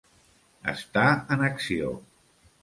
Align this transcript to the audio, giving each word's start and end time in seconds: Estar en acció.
Estar 0.73 1.09
en 1.37 1.45
acció. 1.49 1.93